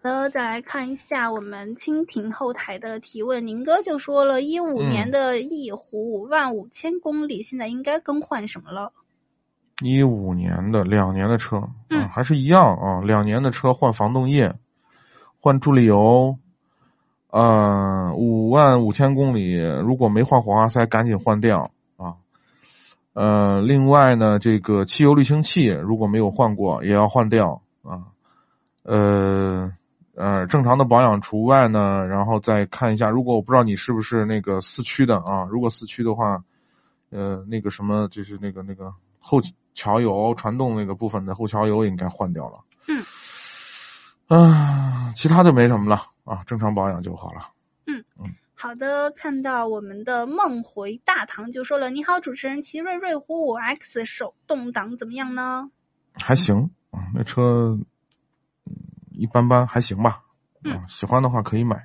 [0.00, 8.92] 呃，再来看一下我们蜻蜓后台的提问，宁哥就说了，一五年的翼虎五万五千公里，现在应该更换什么了？
[9.82, 14.54] 一五年的两年的车，嗯还是一样啊，两年的车换防冻液，
[15.40, 16.36] 换助力油，
[17.30, 22.14] 呃，五万五千公里，如果没换火花塞，赶紧换掉啊。
[23.14, 28.14] 呃，另外呢，这个汽油滤清器如果没有换过，也要换掉啊。
[28.84, 29.72] 呃
[30.18, 36.42] 呃，正常的保养除外呢，然后再看一下，如果我不知道你是不是那个四驱的啊，如果四驱的话，
[37.10, 39.40] 呃，那个什么，就是那个那个后
[39.76, 42.64] 桥油、传动那个部分的后桥油应该换掉了。
[42.88, 43.04] 嗯。
[44.26, 47.52] 啊，其他就没什么了啊，正常保养就好了。
[47.86, 48.04] 嗯
[48.56, 55.70] 好的，看到我们的梦回大唐就说了，你好，主持人，奇瑞瑞虎五 X 手动挡怎么样呢？
[56.14, 57.86] 还行啊，那车嗯
[59.18, 60.20] 一般般，还行吧。
[60.64, 61.84] 嗯啊，喜欢的话可以买。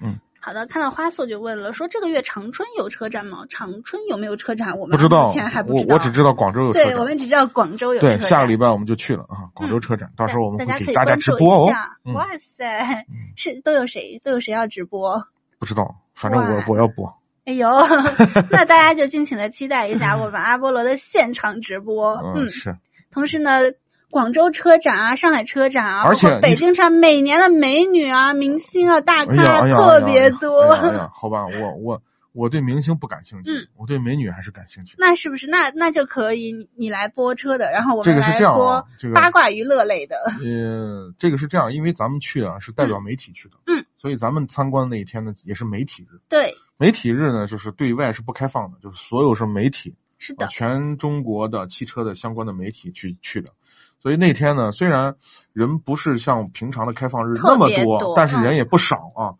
[0.00, 3.46] 嗯好的，看到花素就问了，说这个月长春有车展吗？
[3.50, 4.78] 长春有没有车展？
[4.78, 5.94] 我们不知道目前还，不我知道。
[5.94, 7.04] 我只知道广州有车对，我。
[7.04, 11.72] 们只知道广州有车对，下个礼拜我们就去了啊，广州车展，到时候我们大家可以会给大家直播哦
[12.14, 15.24] 哇塞，是都有谁都有谁要直播？
[15.58, 17.12] 不知道，反正我我要播。
[17.44, 17.68] 哎呦，
[18.50, 22.14] 那大家就敬请的期待一下我们阿波罗的现场直播。
[22.36, 22.76] 嗯，是。
[23.10, 23.62] 同时呢，
[24.10, 30.74] 广州车展啊，上海车展啊，而且北京车展，每年的美女啊、明星啊、大咖哎，特别多。
[31.12, 34.94] 好吧，我我我对明星不感兴趣，嗯我对美女还是感兴趣。
[34.98, 40.16] 那是不是那那就可以你你来播车的，然后我们来播八卦娱乐类的。
[40.44, 46.20] 呃，这个是这样，因为咱们去啊是代表媒体去的，嗯，所以咱们参观那一天呢也是媒体日。
[46.28, 53.50] 对，媒体日呢就是对外是不开放的，就是所有是媒体，啊是的，全中国的汽车的相关的媒体去去的。
[54.00, 55.16] 所以那天呢，虽然
[55.52, 59.34] 人不是像平常的开放日那么别多但是嗯人也不少啊。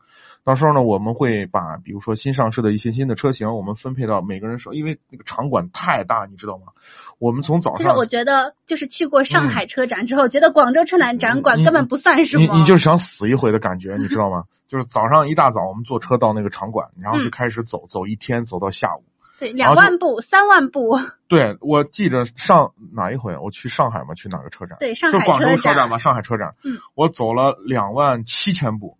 [0.44, 6.66] 到时候呢，我们会把比如说新上市的一些新的车型，我们分配到每个人手，因为那个场馆太大，你知道吗？
[7.18, 12.44] 我们从早上就是我觉得，就是去过上海车展之后，觉得广州车展展馆嗯根本不算什么。
[12.44, 14.44] 你你就是想死一回的感觉，你知道吗？
[14.68, 19.02] 就是早上一大早我们坐车到那个场馆，然后就嗯开始走，走一天走到下午。
[19.38, 20.98] 对两万步、三万步，
[21.28, 24.78] 对，我记着上哪一回，我去上海嘛，去哪个车展？
[24.80, 26.54] 对上海就广州车车展嘛，上海车展。
[26.64, 28.96] 嗯，我走了两万七千步，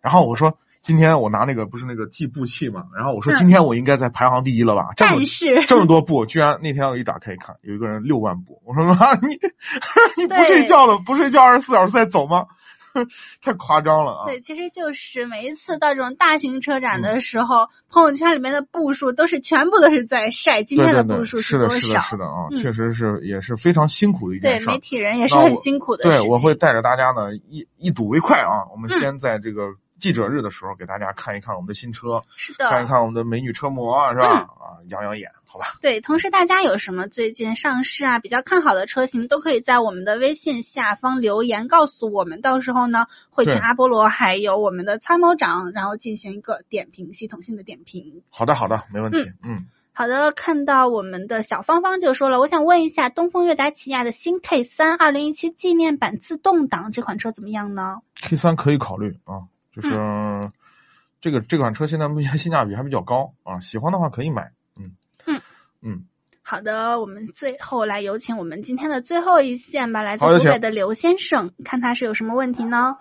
[0.00, 4.90] 然后我说今天我拿那个不是那个计步器嘛，然后我说嗯今天我应该在排行第一了吧？
[4.96, 5.16] 这么
[5.66, 9.38] 这么多步，居然那天我一打开一看，有一个人六万步，我说妈，你
[10.16, 12.46] 你不睡觉了，不睡觉二十四小时在走吗？
[13.42, 14.24] 太夸张了啊！
[14.26, 22.00] 对，其实就是每一次到这种大型车展嗯的时候，朋友圈里面的步数都是全部都是在晒今对对对，天的步数是的，是的，多少。
[22.02, 24.78] 是的啊，嗯确实是也是非常辛苦的一，件事儿媒。
[24.78, 28.66] 体人也是很辛苦的对，我会带着大家呢一一睹为快啊！
[28.72, 34.26] 我们嗯先在这个记者日的时候给大家看一看我们的新车，是的，看一看我们的美女车模，是吧？
[34.26, 35.66] 嗯啊，养养眼，好吧？
[35.80, 48.22] 对，同时大家有什么最近上市啊比较看好的车型，都可以在我们的微信下方留言告诉我们，到时候呢会请阿波罗还有我们的参谋长，然后进行一个点评，系统性的点评。
[48.30, 49.18] 好的，好的，没问题。
[49.42, 60.52] 嗯，好的，看到我们的小芳芳就说了，我想问一下，东风悦达起亚的新 K 三二零一七纪念版自动挡这款车怎么样呢？K 三可以考虑啊，就是、嗯
[61.20, 64.52] 这个这款车现在目前性价比还比较高啊，喜欢的话可以买。
[65.82, 66.04] 嗯
[66.42, 72.96] 好的，我们最后来有请我们今天的最后一线吧，来自湖北的刘先生，看他是有什么问题呢？